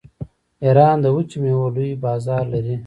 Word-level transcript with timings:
ایران 0.63 0.97
د 1.03 1.05
وچو 1.15 1.37
میوو 1.43 1.73
لوی 1.75 1.91
بازار 2.05 2.43
لري. 2.53 2.75